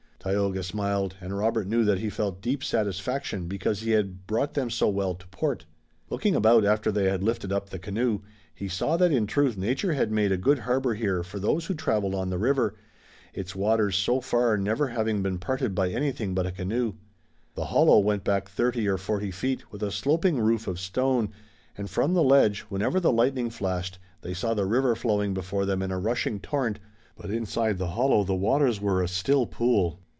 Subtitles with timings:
[0.23, 4.69] Tayoga smiled, and Robert knew that he felt deep satisfaction because he had brought them
[4.69, 5.65] so well to port.
[6.11, 8.19] Looking about after they had lifted up the canoe,
[8.53, 11.73] he saw that in truth nature had made a good harbor here for those who
[11.73, 12.75] traveled on the river,
[13.33, 16.93] its waters so far never having been parted by anything but a canoe.
[17.55, 21.29] The hollow went back thirty or forty feet with a sloping roof of stone,
[21.75, 25.81] and from the ledge, whenever the lightning flashed, they saw the river flowing before them
[25.81, 26.77] in a rushing torrent,
[27.17, 29.99] but inside the hollow the waters were a still pool.